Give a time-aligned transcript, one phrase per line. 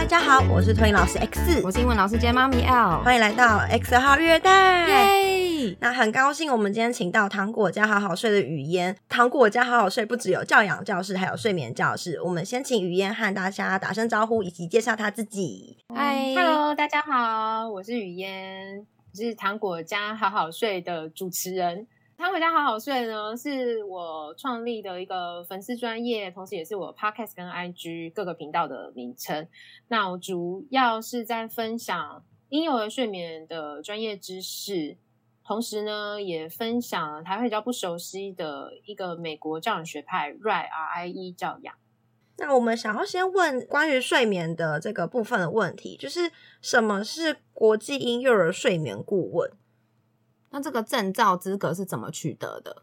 [0.00, 4.88] 大家好，我是托尼老师 X，我是英文老师兼妈咪 L，欢迎来到 X 号月代。
[4.88, 5.76] 耶！
[5.78, 8.96] 那很高兴，我们今天请到糖果家好好睡的语嫣。
[9.10, 12.18] 糖果家好好睡不只有教养教室，还有睡眠教室。
[12.22, 15.76] 我们先请语嫣和大家打声招呼，以及介绍她自己。
[15.94, 21.86] 嗨，Hello，大家好，我是语嫣，我是糖果家好好睡的主持人。
[22.22, 29.48] 他回家好好睡呢，是我创立的一个粉丝专业，同时也是我 Podcast 跟 IG 各个频道的名称。
[29.88, 34.98] 那我主要是在分享婴幼儿睡眠的专业知识，
[35.42, 41.74] 同时呢，也分享台湾比较不熟悉的一个美国教养学派 RIE R I E 教养。
[42.36, 49.50] 那我们想要先问关于睡眠的这个部分的问题，就是什么是国际婴幼儿睡眠顾问？
[50.50, 52.82] 那这个证照资格是怎么取得的？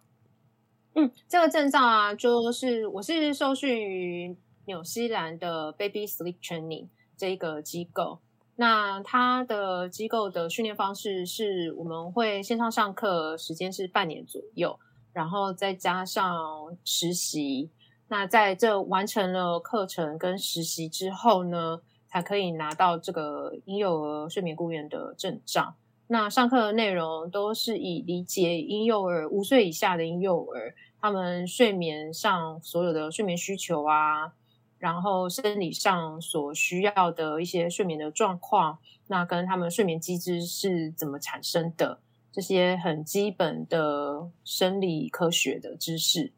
[0.96, 8.20] 嗯，这个证照啊，就是我是受训于纽西兰的 Baby Sleep Training 这一个机构。
[8.56, 14.80] 那它的机构的训练方式是，我们会线上上课，时间是半年左右，
[15.14, 17.70] 然后再加上实习。
[18.08, 25.76] 那在这完成了课程跟实习之后呢，才可以拿到这个婴幼儿睡眠顾问的证照。
[26.10, 34.32] 那上课的内容都是以理解婴幼儿五岁以下的婴幼儿，他们睡眠上所有的睡眠需求啊，
[34.78, 42.00] 然后生理上所需要的一些睡眠的状况，那跟他们睡眠机制是怎么产生的，
[42.32, 46.32] 这些很基本的生理科学的知识。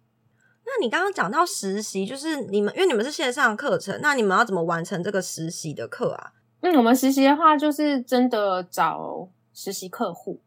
[0.65, 6.33] 那你刚刚讲到实习，就是你们因为你们是线上课程，那你们要怎么完成这个实习的课啊？
[6.61, 9.29] 嗯，我们实习的话，就是真的找。
[9.61, 10.39] 实习客户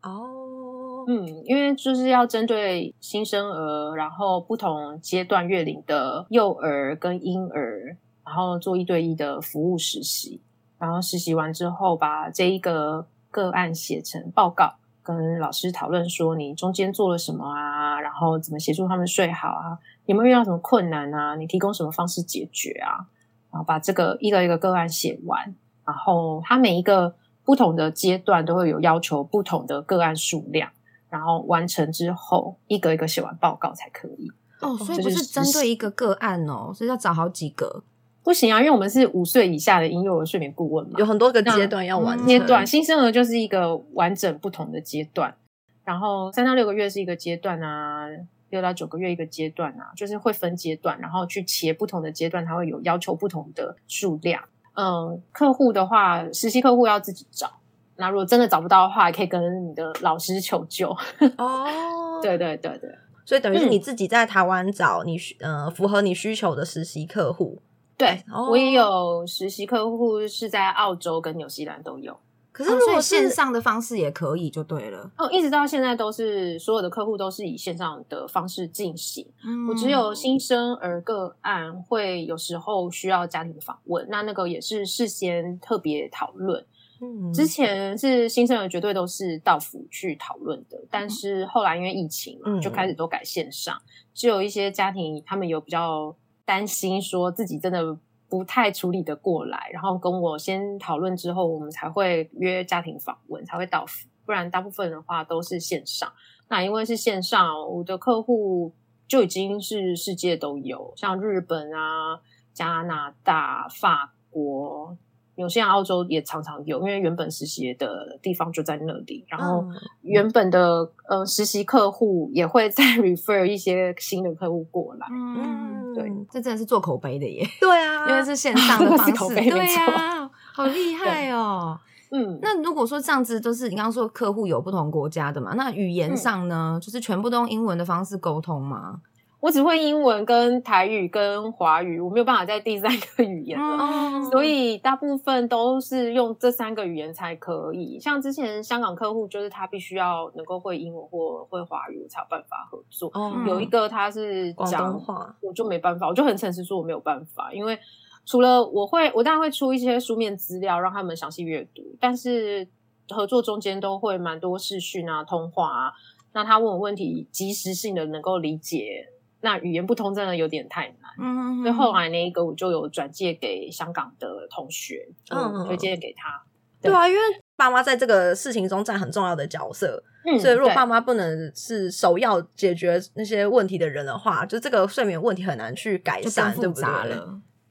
[0.00, 10.40] 哦，嗯，因为就是要针对新生儿，然后不同阶段月龄的幼儿跟婴儿，然后做一对一的服务实习，
[10.78, 21.36] 然后实习完之后，把这一个个案写成报告，跟老师讨论说你中间做了什么啊，然后怎么协助他们睡好啊，有没有遇到什么困难啊？
[21.36, 23.04] 你提供什么方式解决啊？
[23.52, 25.54] 然后把这个一个一个个案写完，
[25.84, 27.14] 然后他每一个。
[27.44, 30.70] 不同的阶段都会有要求不同的个案数量，
[31.10, 34.30] 然后完成之后一个一个写完报告才可以。
[34.60, 37.84] 哦，所以不是针对一个个案哦，所以要找好几个。
[38.22, 42.26] 不行啊，因为我们是五岁以下的婴幼儿睡眠顾问嘛，有很多个阶段要完成。
[42.26, 45.36] 阶段新生儿就是一个完整不同的阶段，
[45.84, 48.06] 然后三到六个月是一个阶段啊，
[48.48, 54.42] 六到九个月一个阶段啊，就是会分阶段，然后去切不同的阶段，它会有要求不同的数量。
[54.74, 57.50] 嗯，客户的话，实习客户要自己找。
[57.96, 60.88] 那如果真的找不到的话，可以跟你的老师求救。
[61.38, 62.90] 哦，对对对对，
[63.24, 67.62] 所以等于是你自己在台湾找你呃符合你需求的实习客户。
[67.96, 72.18] 对，我也有实习客户是在澳洲跟纽西兰都有。
[72.54, 75.10] 可是，如果线上的方式也可以，就对了。
[75.18, 79.26] 哦，一直到现在都是所有的客户都是以线上的方式进行。
[79.68, 86.64] 我只有新生儿个案会有时候需要家庭访问，那那个也是事先特别讨论。
[87.00, 93.76] 嗯，之前是新生儿绝对都是到府去讨论的，但是后来因为疫情嘛，就开始都改线上。
[94.14, 97.98] 只有一些家庭他们有比较担心，说自己真的。
[98.34, 103.86] 不太处理的过来，然后跟我先讨论之后，我们才会约家庭访问，才会到。
[104.26, 106.12] 不然大部分的话都是线上。
[106.48, 108.72] 那因为是线上，我的客户
[109.06, 112.18] 就已经是世界都有，像日本啊、
[112.52, 114.98] 加拿大、法国。
[115.36, 119.64] 有些澳洲也常常有，因为原本实习的地方就在那里，然后
[120.02, 125.06] 原本的呃实习客户也会再 refer 一些新的客户过来。
[125.10, 127.44] 嗯，对，这真的是做口碑的耶。
[127.60, 131.78] 对啊， 因为是线上的 方式，对啊，好厉害哦。
[132.10, 139.00] 嗯，那如果说这样子就是你刚刚说客户有不同国家的嘛，那语言上呢，就是全部都用英文的方式沟通吗？
[139.44, 148.00] 我只会英文、跟台语、跟华语，我没有办法在第三个语言了，所以大部分都是用这三个语言才可以。
[148.00, 153.12] 像之前香港客户，就是他必须要能够会英文或会华语才有办法合作。
[153.46, 157.78] 有一个他是讲话，我就没办法，我就很诚实说我没有办法，因为
[158.24, 162.66] 除了我会，我当然会出一些书面资料让他们详细阅读，但是
[163.10, 165.92] 合作中间都会蛮多视讯啊、通话啊，
[166.32, 169.10] 那他问我问题，及时性的能够理解。
[169.44, 176.42] 那语言不通真的有点太难，嗯，所以后来那一个我就有转借给香港的同学，嗯推荐给他。
[176.80, 177.20] 对啊，因为
[177.56, 186.86] 爸妈在这个事情中占很重要的角色，嗯所以如果爸妈不能是首要解决那些问题的人的话，就这个睡眠问题很难去改善，对不对？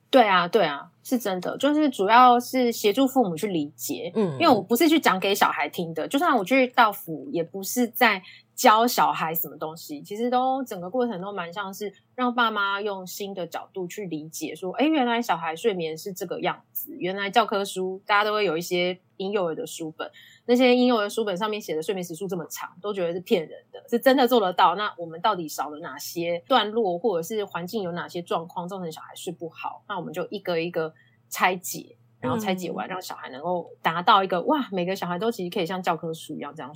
[0.10, 8.22] 对啊，对啊，是真的，就是主要是协助父母去理解，嗯，因为我不是去讲给小孩听的，就算我去到府，也不是在
[8.56, 20.10] 教小孩什么东西，其实都整个过程都蛮像是让爸妈用新的角度去理解，说，哎，原来小孩睡眠是这个样子，原来教科书大家都会有一些婴幼儿的书本。
[20.46, 24.76] 那些婴幼儿书本上面写的睡眠时数这么长，都觉得是骗人的，是真的做得到？
[24.76, 29.84] 那我们到底少了哪些段落，或者是环境有哪些状况造成小孩睡不好？
[29.88, 30.94] 那我们就一个一个
[31.30, 36.76] 拆解，然后拆解完，让小孩能够达到一个哇，每个小孩都其实可以像教科书一样这样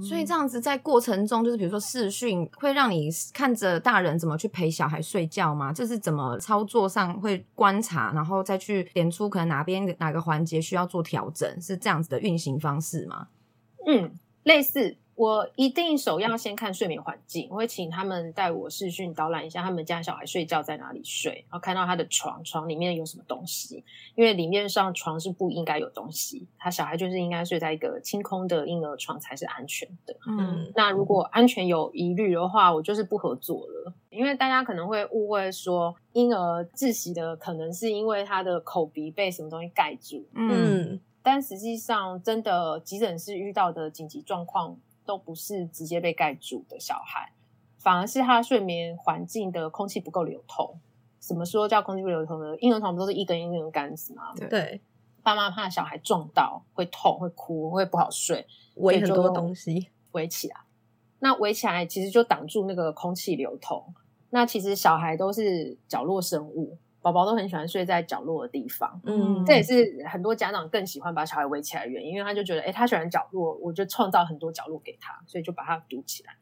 [0.00, 0.08] 睡。
[0.08, 5.72] 所以这样子在过程中，就是比如说视讯，会让你看着大人怎么去陪小孩睡觉吗？
[5.72, 13.28] 这是怎么操作上会观察，然后再去点出可能哪边哪个环节需要做调整，是这样子的运行方式吗？
[13.86, 14.12] 嗯，
[14.44, 14.96] 类似。
[15.16, 23.82] 我一定首要先看睡眠环境，我会请他们带我视讯导览一下他们家小孩睡觉在哪里睡，然后看到他的床，床里面有什么东西，
[24.14, 30.14] 因为里面上床是不应该有东西，他小孩就是应该睡在一个清空的婴儿床才是安全的。
[30.28, 44.76] 嗯，那如果安全有疑虑的话，我就是不合作了，因为大家可能会误会说婴儿窒息的可能是因为他的口鼻被什么东西盖住，嗯，但实际上真的急诊室遇到的紧急状况。
[45.06, 47.32] 都不是直接被盖住的小孩，
[47.78, 50.78] 反而是他睡眠环境的空气不够流通。
[51.18, 52.56] 怎么说叫空气不流通呢？
[52.58, 54.34] 婴儿床不都是一根一根杆子吗？
[54.50, 54.80] 对，
[55.22, 60.56] 爸妈怕小孩撞到会痛、会哭、会不好睡，围很多东西围起来。
[61.18, 63.94] 那围起来其实就挡住那个空气流通。
[64.30, 66.76] 那其实小孩都是角落生物。
[67.06, 76.34] 宝宝都很喜欢睡在角落的地方，嗯，这也是很多家长更喜欢把小孩围起来的原因，因为他就觉得，哎，他喜欢角落，我就创造很多角落给他，所以就把它堵起来。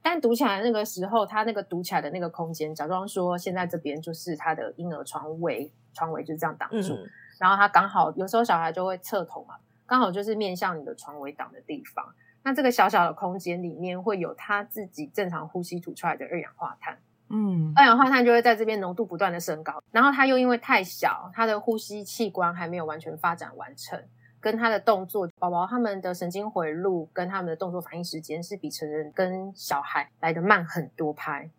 [0.00, 6.96] 但堵起来那个时候，他那个堵起来的那个空间，假装说现在这边就是他的婴儿床围，床围就这样挡住，
[7.38, 12.14] 然后他刚好有时候小孩就会侧头嘛，刚好就是面向你的床围挡的地方，
[12.44, 16.98] 那这个小小的空间里面会有他自己正常呼吸吐出来的二氧化碳。
[17.30, 24.02] 嗯，二氧化碳就会在这边浓度不断的升高，然后它又因为太小，它的呼吸器官还没有完全发展完成，
[24.40, 31.50] 跟它的动作，宝宝他们的神经回路跟他们的动作反应时间是比成人跟小孩来的慢很多拍，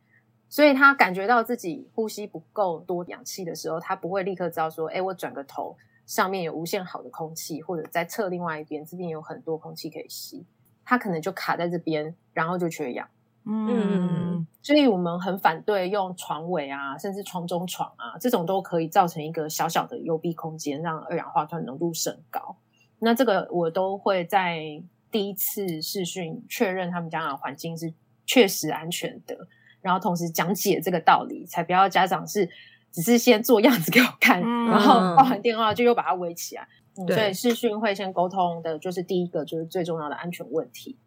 [0.48, 5.78] 所以他感觉到自己呼吸不够多氧气的时候，他不会立刻知道说，哎，我转个头，
[6.08, 10.44] 上面有无限好的空气，或者在侧另外一边，这边有很多空气可以吸，
[10.84, 13.08] 他可能就卡在这边，然后就缺氧。
[13.46, 22.58] 嗯，所以我们很反对用床尾啊，甚至床中床啊，这种都可以造成一个小小的幽闭空间，让二氧化碳浓度升高。
[23.00, 27.94] 那这个我都会在第一次试训确认他们家的环境是
[28.26, 29.36] 确实安全的，
[29.82, 32.48] 然后同时讲解这个道理，才不要家长是
[32.92, 36.68] 只是先做样子给我看，然后挂完电话就又把它围起来。
[37.08, 40.98] 所以试训会先沟通的，就是第一个就是最重要的安全问题。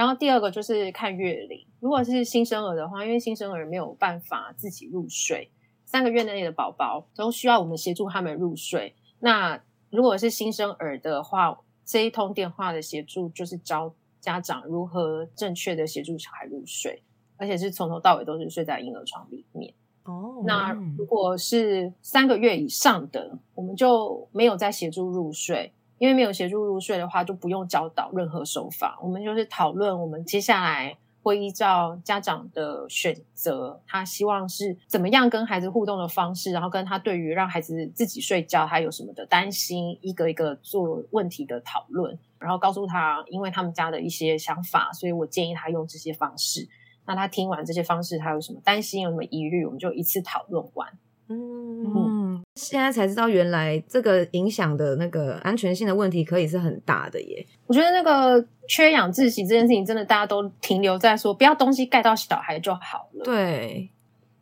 [0.00, 5.50] 然后第二个就是看月龄，如果是新生儿的话，因为新生儿没有办法自己入睡，
[5.84, 8.94] 三个月内的宝宝都需要我们协助他们入睡。
[9.18, 9.60] 那
[9.90, 11.54] 如果是新生儿的话，
[11.84, 17.02] 这一通电话的协助就是教家长如何正确的协助小孩入睡，
[17.36, 19.74] 而且是从头到尾都是睡在婴儿床里面。
[20.04, 25.74] 哦，那如果是三个月以上的，我们就没有再协助入睡。
[26.00, 28.98] 因为没有协助入睡的话，就不用教导任何手法。
[29.02, 46.66] 我们就是讨论，我们接下来会依照家长的选择，他希望是怎么样跟孩子互动的方式，然后跟他对于让孩子自己睡觉，他有什么的担心，一个一个做问题的讨论，然后告诉他，因为他们家的一些想法，所以我建议他用这些方式。
[47.04, 50.88] 那他听完这些方式，他有什么担心，有什么疑虑，我们就一次讨论完。
[51.32, 57.46] 嗯，现在才知道原来这个影响的那个安全性的问题可以是很大的耶。
[57.66, 63.24] 我觉得那个缺氧窒息这件事情，真的大家都停留在说不要东西盖到小孩就好了。
[63.24, 63.88] 对，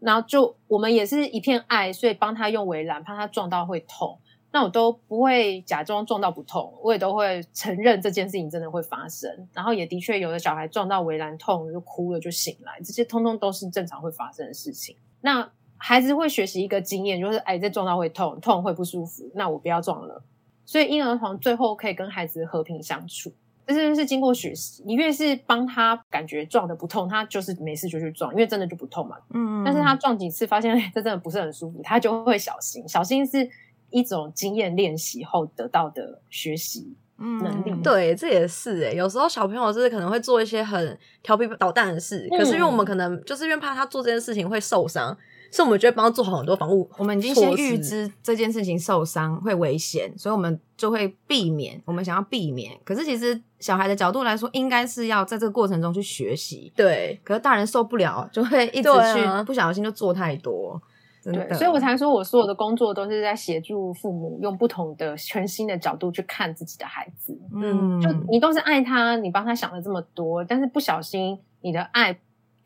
[0.00, 4.18] 然后就我们也是一片爱，所以帮他用围栏，怕他撞到会痛。
[4.50, 9.30] 那我都不会假装撞到不痛，我也都会承认这件事情真的会发生。
[9.52, 14.97] 然后也的确有的小孩撞到围栏痛就哭了就醒来，这些通通都是正常会发生的事情。
[15.21, 15.47] 那
[15.78, 20.23] 孩子会学习一个经验，就是哎，这撞到会痛，痛会不舒服，那我不要撞了。
[20.66, 23.32] 所以婴儿床最后可以跟孩子和平相处，
[23.66, 24.82] 这是是经过学习。
[24.85, 29.16] 你越是帮他感觉撞的不痛，他就是没事就去撞，因为真的就不痛嘛。
[29.32, 29.62] 嗯。
[29.64, 32.87] 但是他撞几次发现这真的不是很舒服，他就会小心。
[32.87, 33.49] 小心是
[33.88, 37.73] 一种经验练习后得到的学习能力。
[37.82, 45.16] 对，这也是哎，有时候小朋友是可能会做一些很调皮捣蛋的事，可是因为我们可能就是因为怕他做这件事情会受伤。
[45.50, 46.88] 所以我们就会帮他做好很多防护。
[46.98, 51.80] 我们已经先预知这件事情受伤会危险，所以我们就会避免。
[51.84, 56.72] 我们想要避免，可是其实小孩的角度来说，应该是要在这个过程中去学习。
[56.76, 60.80] 对，可是大人受不了，就会一直去不小心就做太多。
[61.24, 67.38] 对，所以我才说我所有的工作都是在协助父母用不同的全新的角度去看自己的孩子。
[67.54, 72.18] 嗯，就你都是爱他，你帮他想了这么多，但是不小心你的爱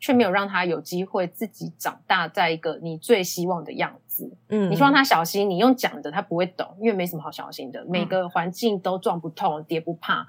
[0.03, 4.29] 却没有让他有机会自己长大在一个你最希望的样子。
[4.49, 10.27] 嗯，你希望他小心，你用讲的他不会懂，因为没什么好小心的，每个环境都撞不痛，跌不怕。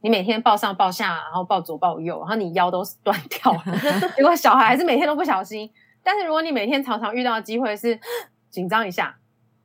[0.00, 3.62] 你每天抱上抱下，然后抱左抱右，然后你腰都断掉了，
[4.16, 5.70] 结果小孩还是每天都不小心。
[6.02, 7.96] 但是如果你每天常常遇到的机会是
[8.50, 9.16] 紧张一下，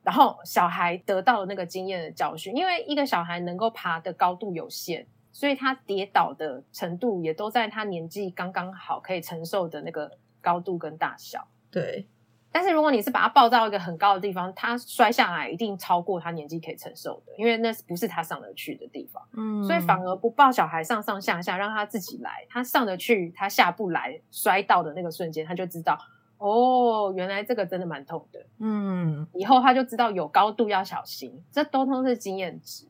[0.04, 5.04] 然后小孩得到了那个经验的教训，因为一个小孩能够爬的高度有限，
[5.38, 11.46] 所以他跌倒的程度也都在他年纪刚刚好可以承受的那个高度跟大小。
[11.70, 12.08] 对。
[12.50, 19.22] 但是如果你是把他抱到一个很高的地方，他摔下来一定超过他年纪可以承受的，因为那不是他上得去的地方。
[19.36, 19.62] 嗯。
[19.62, 25.96] 所以反而不抱小孩上上下下，让他自己来，他上得去，他下不来，摔到的那个瞬间，他就知道。
[26.38, 28.44] 哦，原来这个真的蛮痛的。
[28.58, 32.88] 嗯，以后他就知道有高度要小心，这都都是经验值，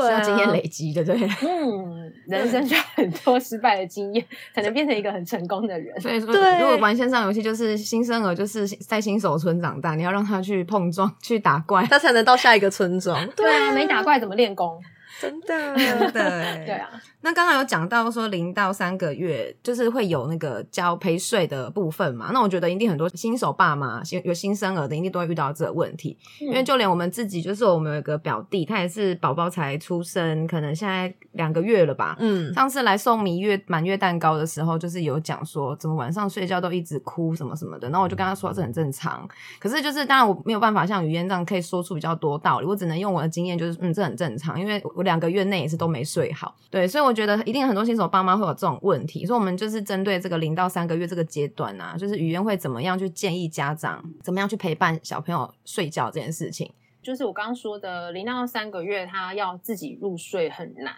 [0.00, 1.14] 对，经验累积的，对。
[1.42, 6.00] 嗯，人生就很多失败的经验，才能变成一个很成功的人。
[6.00, 13.28] 所以说，如果玩线上游戏，就是新生儿就是在新手村长大，你要让他去碰撞、去打怪，他才能到下一个村庄。
[13.36, 14.80] 对啊，没打怪怎么练功？
[15.22, 16.90] 真的，对 对啊。
[17.24, 22.30] 那刚刚有讲到说零到三个月就是会有那个交陪睡的部分嘛？
[22.32, 32.16] 那我觉得一定很多新手爸妈新有新生儿的一定都会遇到这个问题，因为就连我们自己，就是我们有一个表弟，他也是宝宝才出生，可能现在两个月了吧。
[32.18, 39.28] 嗯，上次来送蜜月满月蛋糕的时候，就是有讲说怎么晚上睡觉都一直哭什么什么的，然后我就跟他说这很正常。
[39.60, 46.56] 可是就是当然我没有办法像语言这样可以说出比较多道理，我只能用我的经验，就是嗯这很正常，因为我两两个月内也是都没睡好。
[46.70, 56.72] 对，所以我觉得一定很多新手爸妈会有这种问题，所以我们就是针对这个零到三个月这个阶段啊，就是语言会怎么样去建议家长，怎么样去陪伴小朋友睡觉这件事情。
[57.02, 60.94] 就是我刚刚说的，零到三个月他要自己入睡很难，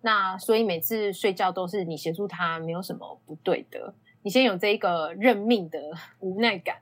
[0.00, 3.92] 那所以每次睡觉都是你协助他，没有什么不对的。
[4.22, 5.78] 你先有这一个认命的
[6.20, 6.76] 无奈感，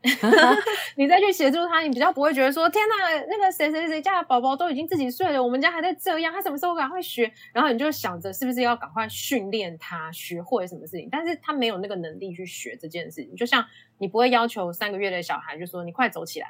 [0.96, 7.30] 你再去协助他，你比较不会觉得说天哪，那个谁谁谁家的宝宝都已经自己睡了，我们家还在这样，他什么时候赶快学？
[7.52, 11.08] 然后你就想着是不是要赶快训练他学会什么事情？
[11.12, 13.36] 但是他没有那个能力去学这件事情。
[13.36, 13.64] 就像
[13.98, 16.48] 你不会要求三个月的小孩就说你快走起来，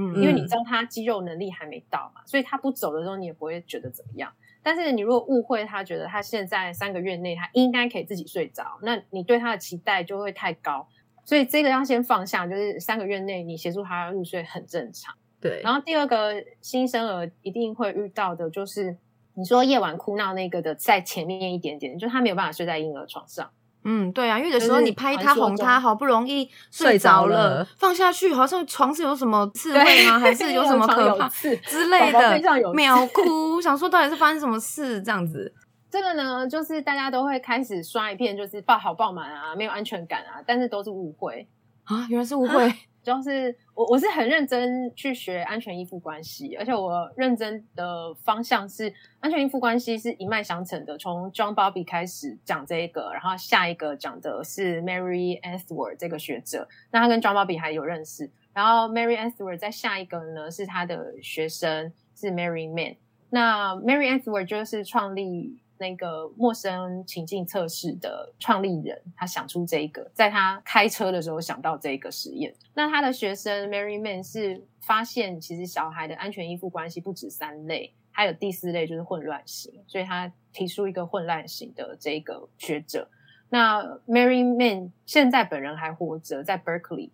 [0.00, 4.32] 嗯，因为你知道他肌肉能力还没到嘛，所以他不走的时候你也不会觉得怎么样。
[4.62, 10.86] 但是你如果误会他，觉得他现在三个月内他应该可以自己睡着，那你对他的期待就会太高，
[11.24, 15.14] 所以这个要先放下，就是三个月内你协助他入睡很正常。
[15.40, 15.60] 对。
[15.62, 18.96] 然后第二个新生儿一定会遇到的就是
[19.34, 23.50] 你说夜晚哭闹那个的在前面一点点，就他没有办法睡在婴儿床上。
[23.84, 30.18] 嗯，对啊，因为有时候你拍他哄他，好不容易睡着了，放下去，好像床是有什么刺猬吗？
[30.18, 32.72] 还是 有什么可怕之类的？
[32.74, 35.00] 秒哭，想说到底是发生什么事？
[35.02, 35.52] 这样子，
[35.90, 41.46] 这个呢，就是大家都会开始刷一片，就是爆好爆满啊，没有安全感啊，但是都是误会
[41.84, 42.72] 啊，原来是误会。
[43.02, 50.98] 就是我我是很认真去学安全依附关系，而且我认真的方向是安全依附关系是一脉相承的。
[50.98, 58.30] 从 John Bobby 开始讲这一个，然后下一个讲的是 Mary Answorth 这个学者，那他跟 John Bobby 还有认识。
[58.52, 62.96] 然后 Mary Answorth 在下一个呢是他的学生是 Mary Mann，
[63.30, 65.58] 那 Mary Answorth 就是创立。
[65.80, 72.54] 那个陌生情境测试的创立人，他想出这个，在他开车的时候想到这个实验。
[72.74, 83.08] 那他的学生 Mary Man 是发现，其实小孩的安全依附关系不止三类，还有第四类就是混乱型，所以他提出一个混乱型的这个学者。
[83.48, 87.08] 那 Mary Man 现在本人还活着，在 Berkeley。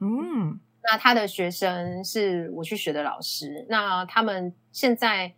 [0.00, 3.64] 嗯，那他的学生是我去学的老师。
[3.70, 5.34] 那他们现在。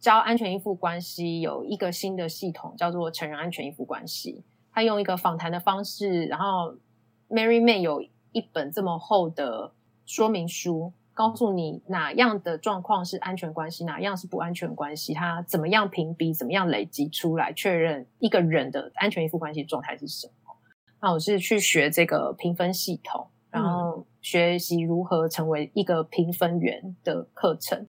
[0.00, 4.42] 教安全依附关系有一个新的系统，叫做成人安全依附关系。
[4.72, 6.74] 他用一个访谈的方式，然后
[7.28, 8.00] Mary May 有
[8.32, 9.72] 一本这么厚的
[10.06, 20.32] 说明书，告诉你哪样的状况是安全关系，哪样是不安全关系，他怎么样评比，怎么样累积出来，确认一个人的安全依附关系状态是什么。
[21.02, 27.86] 那我是去学这个评分系统，然后学习如何成为一个评分员的课程。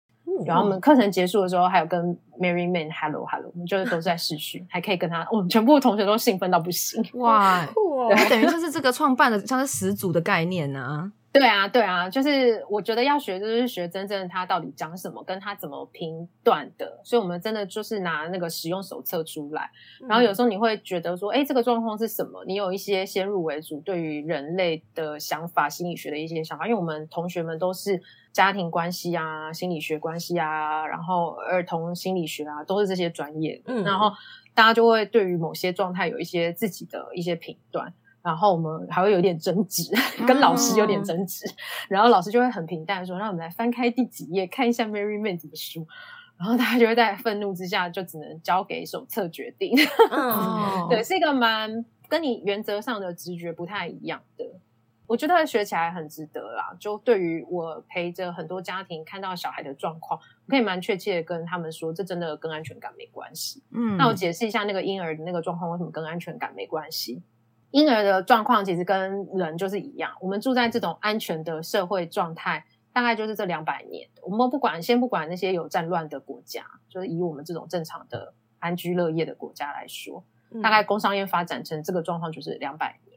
[0.45, 7.03] 然后我们课程结束的时候，还有跟 Mary Man Hello Hello，我们就是都在试训， 还可以跟他，我们全部同学都兴奋到不行。
[7.13, 7.65] 哇，
[8.29, 11.11] 等于就是这个创办的像是始祖的概念呢。
[11.31, 16.99] 对啊，对啊，就是我觉得要学，就是学真正他到底讲什么，跟他怎么评断的。
[17.03, 19.69] 所以，我们真的就是拿那个使用手册出来，
[20.07, 22.43] 然后有时候你会觉得说，哎，这个状况是什么？
[22.47, 33.61] 你有一些先入为主对于人类的想法、心理学的一些想法，因为我们同学们都是家庭关系啊、心理学关系啊，然后儿童心理学啊，都是这些专业。
[33.65, 34.11] 嗯，然后
[34.53, 37.93] 大家就会对于某些状态有一些自己的一些评断。
[38.21, 39.93] 然后我们还会有点争执，
[40.27, 41.45] 跟老师有点争执，
[41.87, 45.87] 然后老师就会很平淡说：“让我们来翻开第几页看一下 Mary 妹子的书。”
[46.37, 49.73] 然后大家就会在愤怒之下，就只能交给手册决定。
[50.89, 54.45] 对，是一个蛮跟你原则上的直觉不太一样的。
[55.09, 56.71] 我觉得学起来很值得啦。
[56.79, 63.63] 就对于我陪着很多家庭看到小孩的状况，我可以蛮确切的跟他们说，这真的跟安全感没关系。
[63.71, 67.23] 嗯，那我解释一下那个婴儿的那个状况为什么跟安全感没关系。
[67.71, 72.63] 婴儿的状况其实跟人就是一样，我们住在这种安全的社会状态，
[72.93, 74.07] 大概就是这两百年。
[74.21, 80.23] 我们不管，先不管那些有战乱的国家，就是以我们这种正常的安居乐业的国家来说，
[80.61, 83.08] 大概工商业发展成这个状况就是两百年。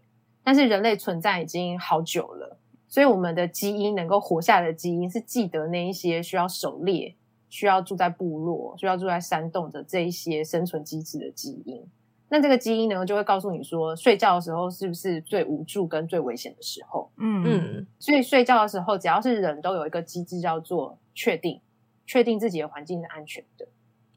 [0.45, 2.59] 但是人类存在已经好久了，
[2.89, 7.15] 所以我们的基因能够活下来的基因是记得那一些需要狩猎、
[7.49, 11.83] 需要住在部落、需要住在山洞的这一些生存机制的基因。
[12.29, 17.11] 那这个基因呢，就会告诉你说，睡觉的时候是不是最无助跟最危险的时候？
[17.19, 17.87] 嗯嗯。
[17.99, 21.61] 所以睡觉的时候，只要是人都有一个机制叫做确定，
[22.07, 23.69] 确定自己的环境是安全的。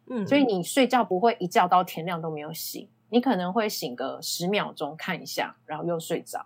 [0.08, 0.26] 嗯。
[0.26, 6.46] 所以你睡觉不会一觉到天亮都没有醒，你可能会醒个十秒钟看一下，然后又睡着。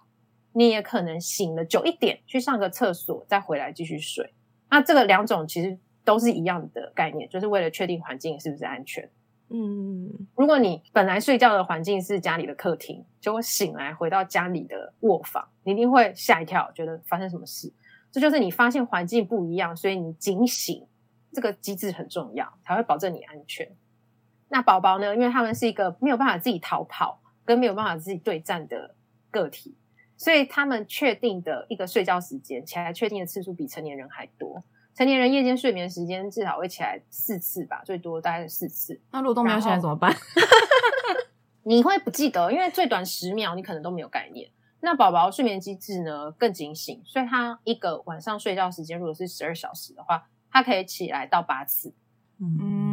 [0.53, 4.31] 你也可能醒了久一点，去上个厕所，再回来继续睡。
[4.69, 9.09] 那这个两种其实都是一样的概念，就是为了确定环境是不是安全。
[9.49, 17.73] 嗯，如果你本来睡觉的环境是家里的客厅，结果醒来回到家里的卧房，你一定会吓一跳，觉得发生什么事。
[18.11, 20.85] 这就是你发现环境不一样，所以你警醒，
[21.33, 23.67] 这个机制很重要，才会保证你安全。
[24.49, 25.15] 那宝宝呢？
[25.15, 28.95] 因为他们是一个没有办法自己逃跑，跟没有办法自己对战的
[29.31, 29.75] 个体，
[30.17, 34.63] 所以他们确定的一个睡觉时间，起来确定的次数比成年人还多。
[34.95, 38.99] 成年人夜间睡眠时间至少会起来四次吧，最多大概是四次。
[39.11, 40.13] 那如果都没有起来怎么办？
[41.63, 44.49] 你会不记得，因为最短十秒你可能都没有概念。
[44.81, 51.93] 那宝宝睡眠机制呢更警醒，所以他一个晚上睡觉时间如果是十二小时的话，他可以起来到八次。
[52.41, 52.88] 嗯，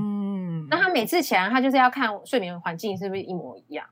[0.71, 3.87] 那他每次起来，他就是要看睡眠环境是不是一模一样。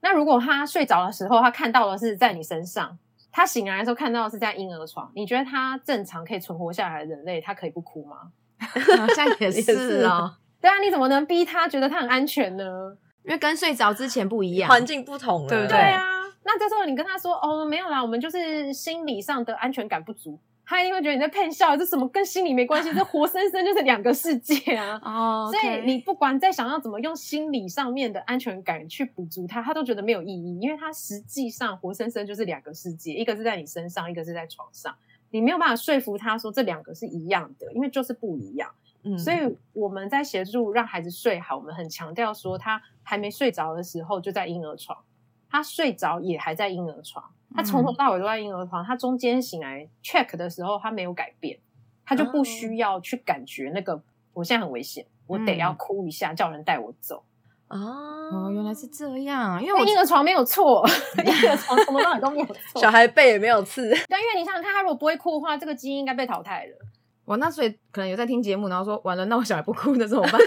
[0.00, 2.98] 那如果他睡着的时候，他看到的是在你身上。
[3.32, 8.30] 他醒来的时候看到的是在婴儿床，你觉得他正常可以存活下来的人类，他可以不哭吗？
[8.60, 10.36] 好像也是哦。
[10.60, 12.64] 对啊，你怎么能逼他觉得他很安全呢？
[13.24, 15.76] 因为跟睡着之前不一样，环境不同了，对不对？
[15.76, 16.04] 对啊，
[16.44, 22.92] 那这时候你跟他说：“哦，没有啦，我们就是心理上的安全感不足。”他一定会觉得你在骗笑，这什么跟心理没关系？
[22.94, 24.98] 这活生生就是两个世界啊！
[25.04, 34.94] 哦，所以你不管在想要怎么用心理上面的安全感去补足他，他都觉得没有意义，因为他实际上活生生就是两个世界，一个是在你身上，一个是在床上，
[35.30, 38.70] 你没有办法说服他说这两个是一样的，因为就是不一样。
[39.02, 39.36] 嗯，所以
[39.74, 44.98] 我们在协助让孩子睡好，我们很强调说，他还没睡着的时候就在婴儿床，
[45.50, 47.22] 他睡着也还在婴儿床。
[47.54, 51.58] 他从头到尾都在婴儿床，他中间醒来 check 的时候，他没有改变，
[52.04, 57.22] 他就不需要去感觉那个我现在很危险，我得要哭一下叫人带我走。
[57.68, 60.84] 哦，原来是这样，因为婴儿床没有错，
[61.24, 63.88] 婴儿床什么到尾都没有 错，小孩背也没有刺。
[64.08, 66.76] 但因为你想想看，他如果不会哭的话，这个基因应该被淘汰了。
[67.26, 70.40] 哇，那所以可能有在听节目，然后说完了，那我小孩不哭的怎么办？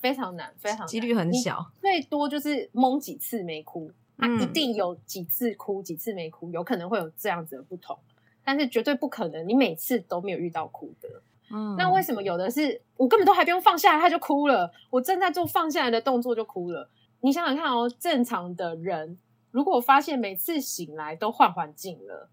[0.00, 3.88] 非常难，非常几率很小，最多就是蒙几次没哭。
[4.18, 7.98] 他一定有几次哭，几次没哭，有可能会有这样子的不同，
[8.44, 11.08] 但是绝对不可能你每次都没有遇到哭的。
[11.50, 14.72] 嗯，那为什么有的是我根本都还不用放下来他就哭了？
[14.90, 16.88] 我正在做放下来的动作就哭了。
[17.20, 19.18] 你想想看哦，正常的人
[19.50, 22.28] 如果发现每次醒来都换环境了，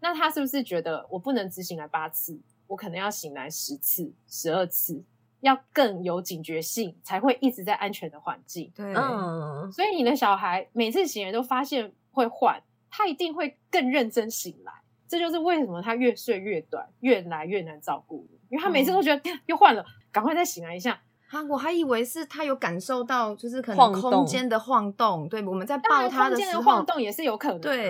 [0.00, 5.02] 那他是不是觉得我不能只醒来八次，我可能要醒来十次、十二次？
[5.40, 8.70] 要更有警觉性，才会一直在安全的环境。
[8.74, 14.72] 对，嗯，所以你的小孩每次醒来都发现会换，他一定会更认真醒来。
[15.08, 21.00] 这就是为什么他越睡越短，越来越难照顾因为他每次都觉得又换了，赶快再醒来一下。
[21.30, 25.28] 啊，我还以为是他有感受到，就是可能空间的晃动。
[25.28, 27.60] 对，我们在抱他的时候，晃动也是有可能。
[27.60, 27.88] 对，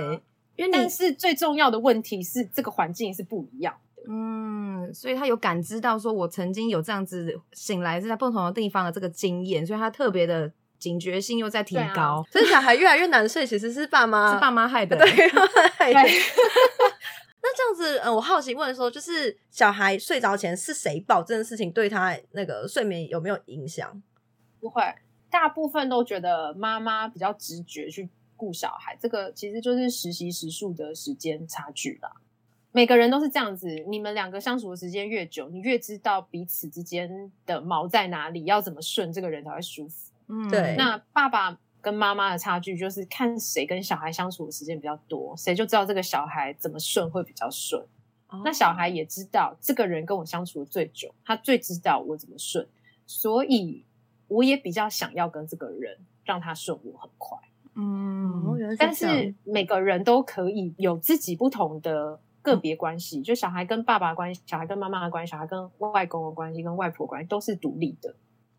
[0.57, 3.75] 因为但是最重要的问题是这个环境是不一样。
[4.09, 12.25] 嗯，所以他有感知到，说我曾经有这样子醒来是在不同的地方的这个经验，所以他特别的警觉性又在提高。
[12.31, 14.97] 所以小孩越来越难睡，其实是爸妈是爸妈害的。
[15.05, 16.03] 对，那
[17.43, 24.03] 那这样子，呃，我好奇问说，就是小孩睡着前是谁抱这件事情，对他那个睡眠有没有影响？
[24.61, 24.83] 不会，
[25.31, 32.13] 大部分都觉得妈妈比较直觉去顾小孩，这个其实就是实习时数的时间差距啦。
[32.73, 40.13] 每个人都是这样子，你们两个相处的时间越久，你越知道彼此之间的毛在哪里，要怎么顺，这个人才会舒服。
[40.29, 47.83] 嗯，对那爸爸跟妈妈的差距就是看谁跟小孩相处的时间比较多，谁就知道这个小孩怎么顺会比较顺。
[48.29, 52.65] 哦那小孩也知道这个人跟我相处的最久，他最知道我怎么顺，
[53.05, 53.85] 所以
[54.29, 57.37] 我也比较想要跟这个人让他顺我很快。
[57.75, 68.15] 嗯，但是每个人都可以有自己不同的个别关系，就小孩跟爸爸的关系，小孩跟妈妈的关系，小孩跟外公的关系，跟外婆的关系都是独立的。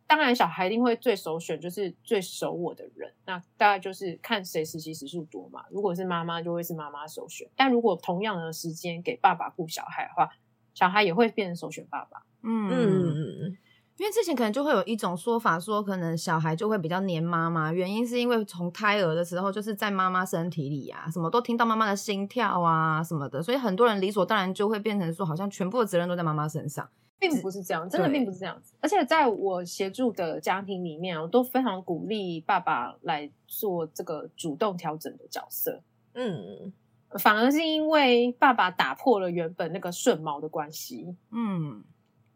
[0.08, 5.64] 当然，小孩一定会最首选就是最熟我的人，那大概就是看谁实习时数多嘛。
[5.72, 10.30] 如果是妈妈，就会是妈妈首选；但如果同样的时间给爸爸顾小孩的话，
[10.74, 12.24] 小孩也会变成首选爸爸。
[12.44, 13.58] 嗯嗯嗯嗯
[14.02, 26.90] 因为之前可能就会有一种说法，说可能小孩就会比较黏妈妈，原因是因为从胎儿的时候就是在妈妈身体里啊，什么都听到妈妈的心跳啊什么的，所以很多人理所当然就会变成说，好像全部的责任都在妈妈身上。
[27.20, 28.74] 并不是这样，真的对并不是这样子。
[28.82, 35.80] 而且在我协助的家庭里面，我都非常鼓励爸爸来做这个主动调整的角色。
[36.16, 36.74] 嗯，
[37.20, 41.16] 反而是因为爸爸打破了原本那个顺毛的关系。
[41.30, 41.84] 嗯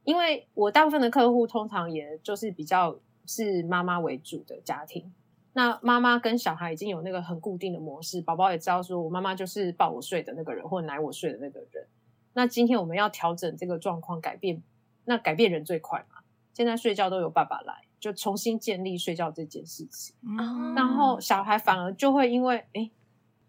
[0.06, 5.12] 因为我大部分的客户通常也就是比较是妈妈为主的家庭，
[5.52, 11.88] 那妈妈跟小孩已经有那个很固定的模式，宝宝也知道说我妈妈就是抱我睡的那个人，或者奶我睡的那个人。
[12.34, 14.62] 那今天我们要调整这个状况，改变，
[15.06, 16.22] 那改变人最快嘛。
[16.54, 20.15] 现在睡觉都有爸爸来，就重新建立睡觉这件事情。
[20.22, 22.91] 嗯然后小孩反而就会因为，哎，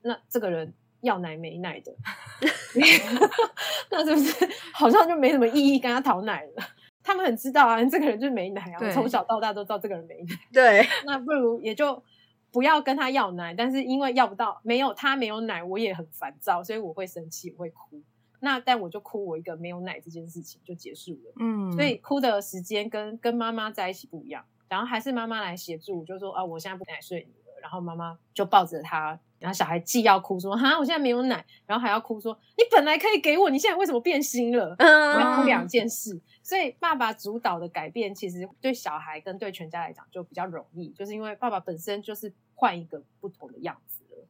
[0.02, 1.94] 那这个人要奶没奶的，
[3.90, 6.64] 那是不是好像就没什么意义跟他讨奶了？
[7.02, 12.02] 他们很知道啊，这个人就是没奶啊，从小到大都知道这个人没奶，对， 那不如也就
[12.50, 13.54] 不要跟他要奶。
[13.54, 18.02] 但是因为要不到，没有他没有奶，我也很烦躁，所以我会生气，我会哭。
[18.40, 21.32] 那但我就哭我一个没有奶这件事情就结束了。
[21.38, 34.74] 嗯，所以哭的时间跟跟妈妈在一起不一样，然后还是妈妈来协助，就说啊，我现在不奶睡你了，然后妈妈就抱着他，然后小孩既要哭说哈，我现在没有奶，然后还要哭说你本来可以给我，你现在为什么变心了？
[34.78, 44.26] 我要两件事，所以爸爸主导的改变，其实对小孩跟对全家来讲就比较容易，就是因为爸爸本身就是换一个不同的样子了。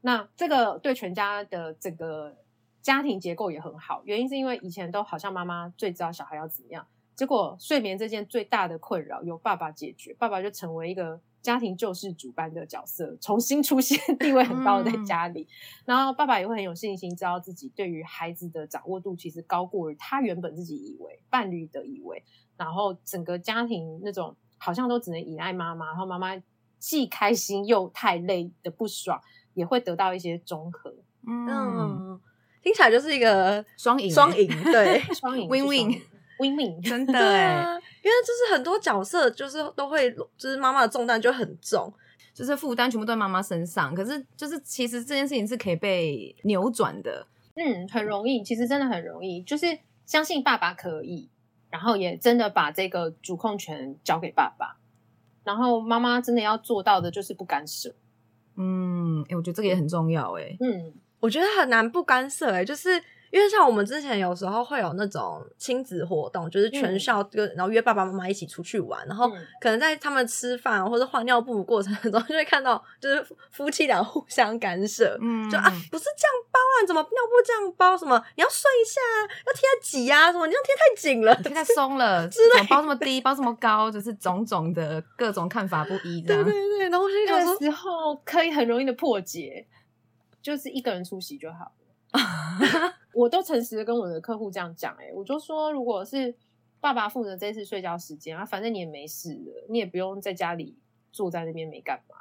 [0.00, 2.36] 那这个对全家的整个
[2.80, 15.46] 家庭结构也很好，原因是因为以前都好像妈妈最知道小孩要怎么样，结果睡眠这件最大的困扰由爸爸解决，爸爸就成为一个家庭救世主般的角色，重新出现， 地位很高的在家里。
[15.84, 22.22] 然后爸爸也会很有信心，知道自己对于孩子的掌握度其实高过于他原本自己以为伴侣的以为，
[22.56, 26.40] 然后整个家庭那种好像都只能依赖妈妈，然后妈妈
[26.78, 29.20] 既开心又太累的不爽，
[29.54, 30.94] 也会得到一些综合。
[31.26, 32.20] 嗯，嗯，
[32.62, 35.00] 听起来就是一个双赢双赢，对。
[35.14, 36.00] 双赢 Win-win win
[36.38, 41.92] win，真的因为就是很多角色就是都会，就是妈妈的重担就很重，
[42.32, 47.26] 就是负担全部都在妈妈身上，可是就是其实这件事情是可以被扭转的。
[47.54, 49.66] 嗯，很容易，其实真的很容易，就是
[50.06, 51.28] 相信爸爸可以，
[51.70, 54.76] 然后也真的把这个主控权交给爸爸，
[55.42, 57.92] 然后妈妈真的要做到的就是不干涉。
[58.56, 62.90] 嗯，哎、我觉得这个也很重要哎、嗯，我觉得很难不干涉哎、就是
[63.30, 77.96] 因为像我们之前有时候会有那种亲子活动，就是全嗯校跟、然后约爸爸妈妈一起出去玩，然后嗯可能在他们吃饭或者换尿布的过程中， 就会看到就是夫夫妻俩互相干涉，嗯，就啊不是这样包啊，你怎么尿布这样包？
[77.96, 86.44] 什么你要睡一下啊，要贴在挤啊，什么你要贴太紧了，贴太松了，之类包这么低，包这么高，就是种种的各种看法不一，这对样。
[86.44, 89.66] 对对，然后那个时候可以很容易的破解，
[90.40, 91.72] 就是一个人出席就好了。
[93.14, 96.34] 我都诚实的跟我的客户这样讲，哎，我就说，如果是
[96.80, 100.78] 爸爸负责这次睡觉时间啊，反正你也没事了，你也不用在家里
[101.10, 102.16] 坐在那边没干嘛，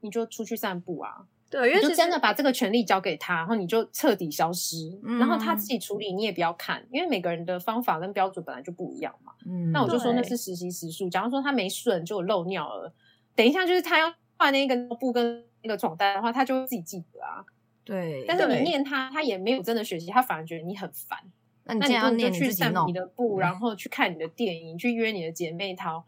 [0.00, 9.32] 你就出去散步啊，对，因为其实你就真的把这个权利交给他，然后你就彻底消失，嗯然后他自己处理，你也不要看，因为每个人的方法跟标准本来就不一样嘛。
[9.44, 12.94] 嗯，那我就说那是实习时数，假如说他没顺就漏尿了，
[13.34, 17.44] 等一下就是他要换那个尿布跟那个床单的话，他就会自己记得啊。
[17.88, 21.18] 对，但是你念他，他也没有真的学习，他反而觉得你很烦。
[21.64, 26.04] 那你要念，就去散你的步，然后去看你的电影，去约你的姐妹淘。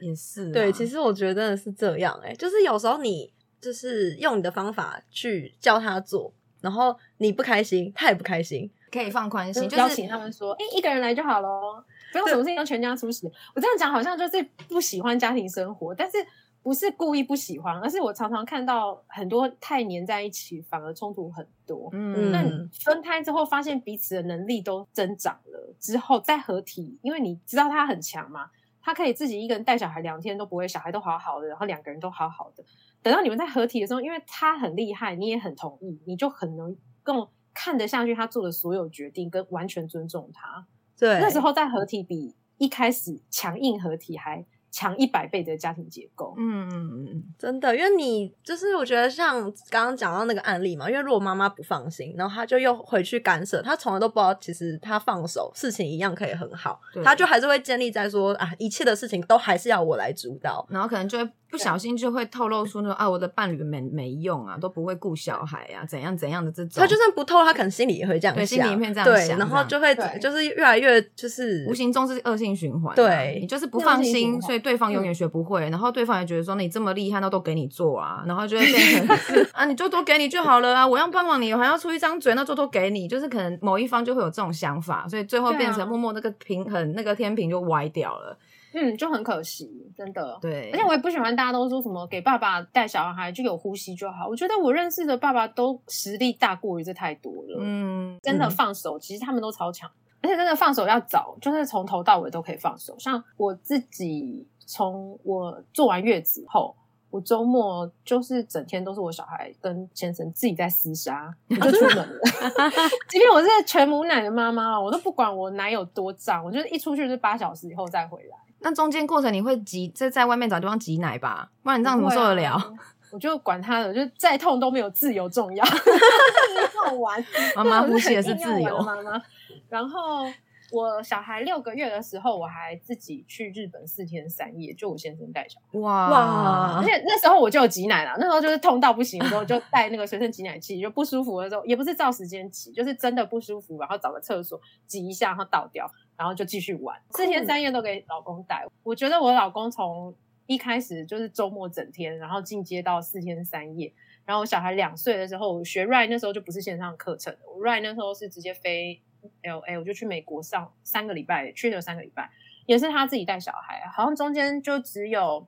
[0.00, 0.52] 也是啊。
[0.52, 13.26] 对，其实我觉得真的是这样、欸，哎，就是有时候你就是用你的方法去教他做，然后你不开心，他也不开心，可以放宽心，就是邀请他们说，哎、一个人来就好喽，不用什么事情都全家出席。
[13.54, 16.18] 我这样讲好像就是不喜欢家庭生活，但是
[16.62, 21.88] 不是故意不喜欢，而是我常常看到很多太黏在一起，反而冲突很多。
[21.92, 28.50] 嗯那嗯分开之后，发现彼此的能力都增长了，之后再合体，因为你知道他很强嘛，
[28.82, 32.62] 他可以自己一个人带小孩两天都不会，小孩都好好的，然后两个人都好好的。
[33.02, 40.66] 等到你们在合体的时候，因为他很厉害，你也很同意，你就很能更看得下去他做的所有决定，跟完全尊重他。
[40.98, 46.34] 对，那时候在合体比一开始强硬合体还强一百倍的家庭结构。
[46.38, 60.66] 嗯嗯嗯真的，因为你就是我觉得像刚刚讲到那个案例嘛，因为如果妈妈不放心，然后她就又回去干涉，她从来都不知道其实她放手，事情一样可以很好对，他就还是会建立在说啊，一切的事情都还是要我来主导。
[60.70, 66.80] 然后可能就会不小心就会透露出那种啊，我的伴侣没没用啊，都不会顾小孩啊，怎样怎样的这种。
[66.80, 79.16] 他就算不透，他可能心里也会这样想，对心里面这样对，想然后就会就是越来越就是无形中是恶性循环啊、对你就是不放心，所以对方永远学不会，然后对方也觉得说你这么厉害，那都给你做啊，然后就会变成
[79.52, 88.36] 啊，你就都给你就好了啊，我要帮忙你，我还要出一张嘴，那就都给你，就是可能某一方就会有这种想法，所以最后变成默默那个平衡那个天平就歪掉了。
[88.72, 90.38] 嗯，就很可惜，真的。
[90.40, 94.26] 对，而且我也不喜欢大家都说什么给爸爸带小孩就有呼吸就好。
[94.28, 99.90] 我觉得我认识的爸爸都实力大过于这太多了，嗯，真的嗯放手，其实他们都超强，
[100.22, 102.94] 而且真的放手要早，就是从头到尾都可以放手。
[102.98, 106.76] 像我自己，从我做完月子后。
[107.12, 112.20] 我周末就是整天都是我小孩跟先生自己在厮杀，我就出门了。
[113.10, 118.36] 即便我是全母奶的妈妈，我都不管我奶有多脏，我就是一出去就是八小时以后再回来。
[118.60, 122.52] 那中间过程你会挤，在在外面找地方挤奶吧，不然你这样怎么受得了？
[122.52, 122.64] 啊？
[123.12, 125.64] 我就管他的，就再痛都没有自由重要，
[126.86, 127.24] 要玩。
[127.56, 129.20] 妈妈我呼吸的是自由妈妈。
[129.68, 130.24] 然后
[130.70, 135.80] 我小孩六个月的时候，我还自己去日本四天三夜，就我先生带小孩。
[135.80, 148.66] 哇哇而且那时候我就有挤奶了，那时候就是痛到不行的时候，就带那个随身挤奶器，就不舒服的时候，也不是照时间挤，就是真的不舒服，然后找个厕所挤一下，然后倒掉，然后就继续玩，四天三夜都给老公带。
[148.82, 153.90] 我觉得我老公从一开始就是周末整天，然后进阶到四天三夜。
[154.26, 159.00] 然后我小孩两岁的时候，我学 Ride 那时候就不是线上课程的，我 Ride 那时候是直接飞
[159.42, 162.30] LA，我就去美国上三个礼拜，去了三个礼拜，
[162.66, 165.46] 也是他自己带小孩，好像中间就只有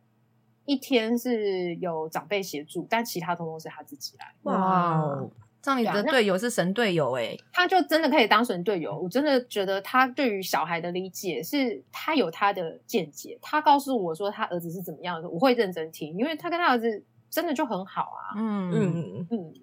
[0.64, 4.32] 一天是有长辈协助，但其他通通是他自己来。
[4.44, 5.22] 哇
[5.70, 8.98] 样你的队友是神队友哎、他就真的可以当神队友。
[8.98, 13.38] 我真的觉得他对于小孩的理解是，他有他的见解。
[13.40, 18.34] 他告诉我说他儿子是怎么样的，我会认真听，因为他跟他儿子真的就很好啊。
[18.36, 19.54] 嗯嗯，嗯，嗯，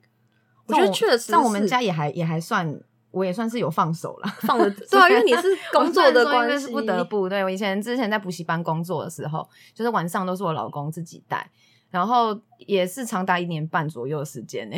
[0.67, 2.79] 我觉得确实像我们家也还也还算，
[3.11, 4.27] 我也算是有放手了。
[4.41, 7.27] 放了， 对啊，因为你是工作的关系，是不得不。
[7.27, 11.49] 对我以前之前在补习班工作的时候，就是晚上都是我老公自己带，
[11.89, 14.77] 然后也是长达一年半左右的时间呢、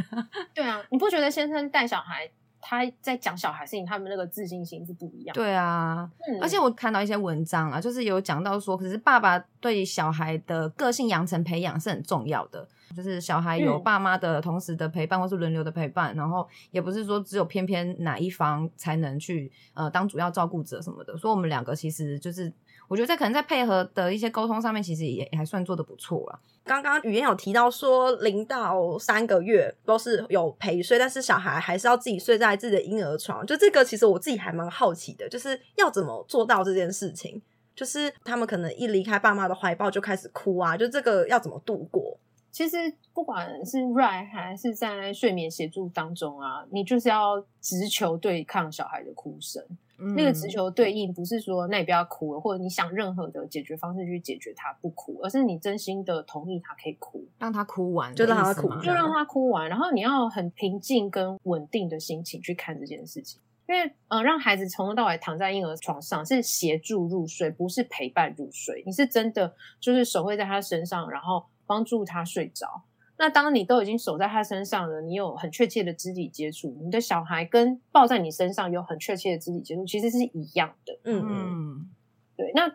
[0.54, 5.40] 对啊，你不觉得先生带小孩，他在讲小孩事情，他们那个自信心是不一样的？
[5.40, 22.52] 对啊，嗯而且我看到一些文章啊，就是有讲到说，可是爸爸对小孩的个性养成培养是很重要的，就是小孩有嗯爸妈的同时的陪伴或是轮流的陪伴，然后也不是说只有偏偏哪一方才能去呃当主要照顾者什么的，所以我们两个其实就是
[22.90, 26.40] 我觉得在可能在配合的一些沟通上面，其实也也还算做的不错了。
[26.64, 33.46] 刚刚语言有提到说，零到三个月都是有陪睡，但是小孩还是要自己睡在自己的婴儿床。
[33.46, 37.40] 就这个，其实我自己还蛮好奇的，就是要怎么做到这件事情。
[37.76, 42.18] 就是他们可能一离开爸妈的怀抱就开始哭啊，就这个要怎么度过？
[42.50, 42.76] 其实
[43.14, 49.64] 不管是 Right 还是在睡眠协助当中啊，你就是要直球对抗小孩的哭声。
[50.16, 63.42] 那个直嗯球对应不是说那你不要哭了，或者你想任何的解决方式去解决他不哭，而是你真心的同意他可以哭，让他哭完就让他哭就让他哭完，然后你要很平静跟稳定的心情去看这件事情。
[63.68, 68.82] 因为呃，让孩子从头到尾躺在婴儿床上是协助入睡，不是陪伴入睡。
[68.84, 72.82] 你是真的就是手会在他身上，然后帮助他睡着。
[73.16, 80.98] 那当你都已经守在他身上了，你有很确切的肢体接触，你的小孩跟抱在你身上有很确切的肢体接触，其实是一样的。
[81.04, 81.90] 嗯嗯，嗯
[82.36, 82.74] 对，那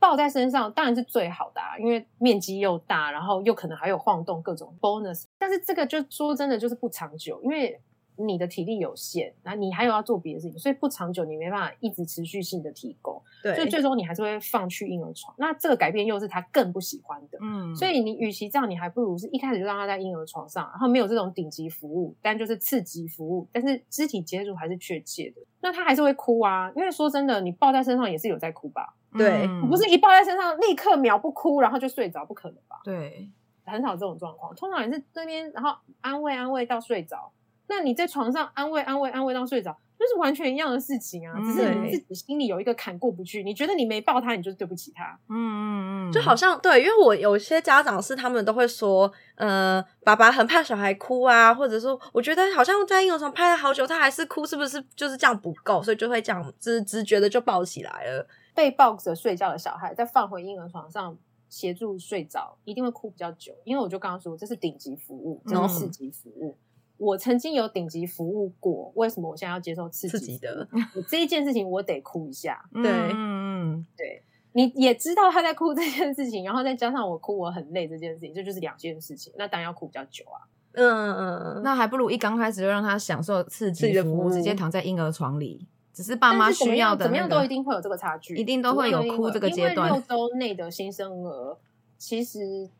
[0.00, 5.26] 抱在身上当然是最好的啊，因为面积又大，然后又可能还有晃动各种 bonus。
[5.38, 7.80] 但是这个就说真的就是不长久，因为
[8.16, 15.34] 你的体力有限，那你还有要做别的事情，所以不长久，你没办法一直持续性的提供，对，所以最终你还是会放去婴儿床。
[15.38, 25.40] 那这个改变又是他更不喜欢的，嗯，所以你与其这样，你还不如是一开始就让他在婴儿床上，然后没有这种顶级服务，但就是次级服务，但是肢体接触还是确切的。
[25.60, 28.94] 那他还是会哭啊，因为说真的，你抱在身上也是有在哭吧？
[29.16, 32.80] 对嗯不是一抱在身上立刻秒不哭，然后就睡着，不可能吧？
[32.82, 33.28] 对，
[33.64, 37.30] 很少这种状况，通常也是这边然后安慰安慰到睡着。
[37.68, 45.18] 那你在床上安慰安慰安慰到睡着，就是完全一样的事情啊，嗯只是你自己心里有一个坎过不去，你觉得你没抱他，你就是对不起他。
[45.28, 58.26] 嗯嗯嗯，就好像对，因为我有些家长是他们都会说，呃，爸爸很怕小孩哭啊，或者说我觉得好像在婴儿床拍了好久，他还是哭，是不是就是这样不够，所以就会这样直直觉的就抱起来了。
[58.54, 61.16] 被抱着睡觉的小孩再放回婴儿床上
[61.48, 63.54] 协助睡着，一定会哭比较久。
[63.64, 66.58] 因为我就刚刚说，这是顶级服务，这嗯是四级服务。
[67.02, 70.68] 我曾经有顶级服务过，为什么我现在要接受刺激的？
[70.94, 72.64] 我这一件事情我得哭一下。
[72.72, 79.32] 嗯对嗯嗯，对你也知道他在哭 这件事情，然后再加上我哭我很累这件事情，这就是两件事情。
[79.36, 80.46] 那当然要哭比较久啊。
[80.74, 87.48] 嗯嗯嗯，那还不如一刚开始就让他享受刺刺激的服务直接躺在婴儿床里，只是爸妈需要的怎么样都一。
[87.48, 91.58] 定会有这个差距，一定都会有哭这个因为阶段六周内的新生儿
[91.98, 92.70] 其实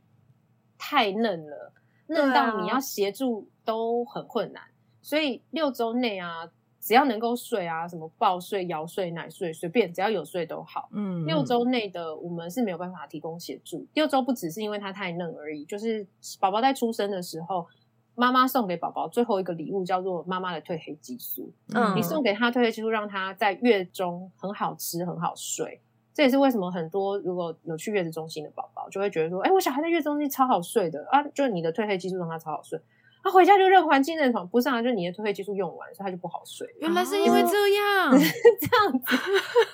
[0.78, 1.72] 太嫩了，
[2.12, 4.62] 嫩到你要协助都很困难，
[5.00, 6.48] 所以六周内啊，
[6.80, 10.88] 只要能够睡啊，什么抱睡、摇睡、奶睡，随便只要有睡都好。
[10.92, 13.86] 嗯，六周内的我们是没有办法提供协助。
[13.94, 16.06] 六周不只是因为它太嫩而已，就是
[16.40, 17.66] 宝宝在出生的时候，
[18.14, 21.52] 妈妈送给宝宝最后一个礼物叫做妈妈的褪黑激素。
[21.72, 25.80] 嗯你送给他褪黑激素，让他在月中很好吃、很好睡。
[26.14, 32.80] 这也是为什么很多如果有去月子中心的宝宝就会觉得说，哎、我小孩在月子中心超好睡的啊，就是你的褪黑激素让他超好睡。
[33.24, 36.66] 他、回家就认环境认床，不是啊，就你的褪黑激素用完，所以他就不好睡。
[36.80, 39.16] 原来是因为这样， 这样子，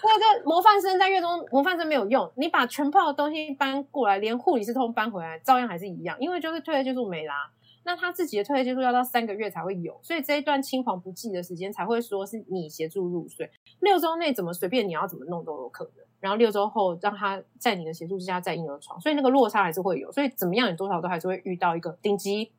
[0.05, 7.51] 那个模范生在月中模范生没有用，你把全套的东西搬过来，连护理师通搬回来，照样还是一样，因为就是褪黑激素没啦。
[7.88, 13.51] 那他自己的褪黑激素要到三个月才会有，所以这一段青黄不接的时间才会说是你协助入睡。
[13.81, 22.53] 六周内怎么随便你要怎么弄都有可能，然后六周后让他在你的协助之下在婴儿床，所以那个落差还是会有，所以怎么样你多少都还是会遇到一个顶级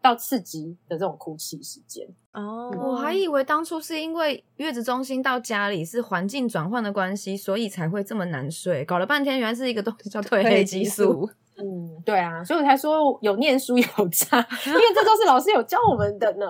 [0.00, 2.08] 到次级的这种哭泣时间。
[2.32, 8.84] 哦，我还以为当初是因为月子中心到家里是环境转换的关系，所以才会这么难睡。
[8.84, 11.30] 搞了半天，原来是一个东西叫褪黑激素。
[11.58, 16.46] 嗯，对啊，所以我才说有念书有差， 因为这都是老师有教我们的呢。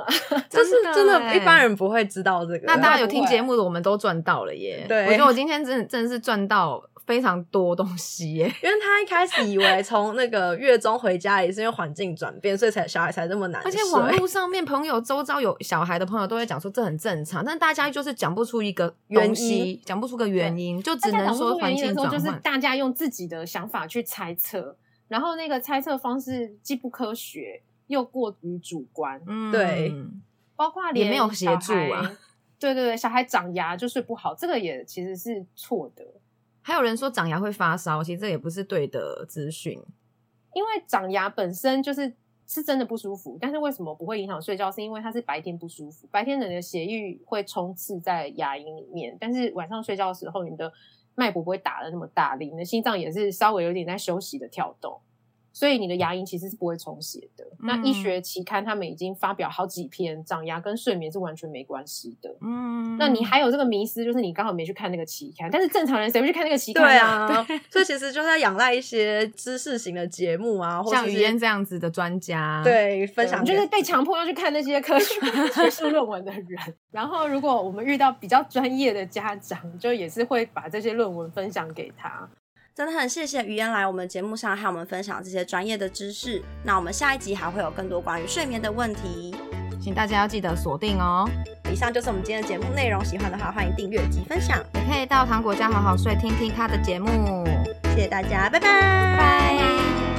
[0.48, 2.60] 这是真的，欸一般人不会知道这个。
[2.64, 4.84] 那大家有听节目的，我们都赚到了耶！
[4.88, 8.44] 对我觉得我今天真的真的是赚到非常多东西耶。
[8.62, 13.70] 因为他一开始以为从那个月中回家也是因为环境转变，所以才小孩才这么难而。
[13.70, 22.42] 且网络上面朋友周遭有小孩的朋友都会讲说这很正常，但大家就是讲不出一个原东西因，讲不出个原因，就只能说环出原因的时候，就是境转换。
[22.42, 24.76] 大家用自己的想法去猜测，
[25.12, 29.94] 然后那个猜测方式既不科学又过于主观，嗯对
[30.56, 32.16] 包括连也没有协助啊。
[32.58, 36.02] 对对对，小孩长牙就睡不好，这个也其实是错的。
[36.62, 39.78] 还有人说长牙会发烧，其实这也不是对的资讯。
[40.54, 42.14] 因为长牙本身就是
[42.46, 44.70] 是真的不舒服，但是为什么不会影响睡觉？
[44.70, 50.72] 是因为它是白天不舒服，白天你的血液会充斥在牙龈里面，但是晚上睡觉的时候，你的
[51.14, 55.00] 脉搏不会打的那么大力，你的心脏也是稍微有点在休息的跳动，
[55.52, 57.44] 所以你的牙龈其实是不会充血的。
[57.60, 62.34] 那医学期刊他们已经发表好几篇，长牙跟睡眠是完全没关系的。
[62.40, 75.20] 嗯，那你还有这个迷思，就是你刚好没去看那个期刊，但是正常人谁会去看那个期刊、对，啊， 所以其实就是要仰赖一些知识型的节目啊，或像语嫣这样子的专家，，对分享就是被强迫要去看那些科学
[75.52, 76.58] 学术论文的人。
[76.90, 82.28] 然后，如果我们遇到比较专业的家长，就也是会把这些论文分享给他。
[82.74, 86.42] 真的很谢谢于嫣来我们节目上和我们分享这些专业的知识。
[86.64, 89.34] 那我们下一集还会有更多关于睡眠的问题。
[89.78, 91.28] 请大家要记得锁定哦。
[91.70, 97.44] 以上就是我们今天的节目内容，喜欢的话欢迎订阅及分享，也可以到糖果家好好睡听听他的节目。
[97.94, 100.11] 谢谢大家，拜拜，拜拜。